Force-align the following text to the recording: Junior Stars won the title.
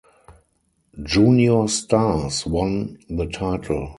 Junior 1.03 1.67
Stars 1.67 2.47
won 2.47 2.97
the 3.07 3.27
title. 3.27 3.89